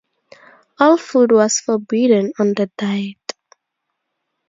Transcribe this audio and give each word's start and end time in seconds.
All 0.79 0.97
food 0.97 1.31
was 1.31 1.59
forbidden 1.59 2.33
on 2.39 2.55
the 2.55 2.71
diet. 2.75 3.17